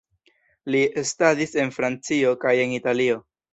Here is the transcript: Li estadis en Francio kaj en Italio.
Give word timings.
Li 0.75 0.79
estadis 1.01 1.53
en 1.65 1.71
Francio 1.77 2.35
kaj 2.47 2.57
en 2.67 2.77
Italio. 2.81 3.23